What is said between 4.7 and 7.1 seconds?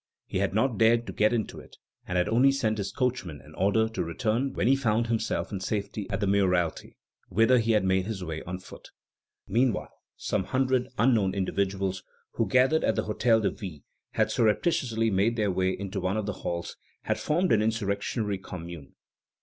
found himself in safety at the mayoralty,